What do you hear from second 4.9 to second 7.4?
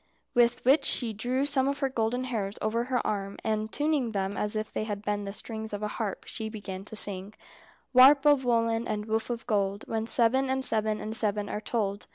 been the strings of a harp, she began to sing: